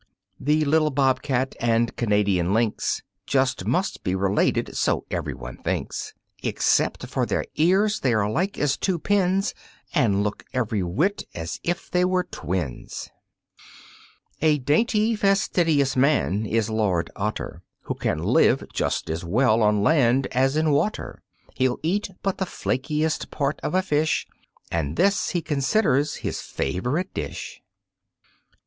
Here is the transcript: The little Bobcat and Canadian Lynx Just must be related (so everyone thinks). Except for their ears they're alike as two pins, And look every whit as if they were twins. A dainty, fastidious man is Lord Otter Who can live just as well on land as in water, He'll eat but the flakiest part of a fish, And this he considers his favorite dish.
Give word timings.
The 0.39 0.65
little 0.65 0.89
Bobcat 0.89 1.53
and 1.59 1.95
Canadian 1.95 2.55
Lynx 2.55 3.03
Just 3.27 3.67
must 3.67 4.03
be 4.03 4.15
related 4.15 4.75
(so 4.75 5.05
everyone 5.11 5.57
thinks). 5.57 6.15
Except 6.41 7.05
for 7.05 7.27
their 7.27 7.45
ears 7.53 7.99
they're 7.99 8.21
alike 8.23 8.57
as 8.57 8.77
two 8.77 8.97
pins, 8.97 9.53
And 9.93 10.23
look 10.23 10.43
every 10.53 10.81
whit 10.81 11.25
as 11.35 11.59
if 11.61 11.91
they 11.91 12.03
were 12.03 12.23
twins. 12.23 13.11
A 14.41 14.57
dainty, 14.57 15.15
fastidious 15.15 15.95
man 15.95 16.47
is 16.47 16.67
Lord 16.67 17.11
Otter 17.15 17.61
Who 17.81 17.93
can 17.93 18.23
live 18.23 18.63
just 18.73 19.07
as 19.07 19.23
well 19.23 19.61
on 19.61 19.83
land 19.83 20.25
as 20.31 20.57
in 20.57 20.71
water, 20.71 21.21
He'll 21.53 21.77
eat 21.83 22.09
but 22.23 22.39
the 22.39 22.47
flakiest 22.47 23.29
part 23.29 23.59
of 23.61 23.75
a 23.75 23.83
fish, 23.83 24.25
And 24.71 24.95
this 24.97 25.29
he 25.29 25.43
considers 25.43 26.15
his 26.25 26.41
favorite 26.41 27.13
dish. 27.13 27.61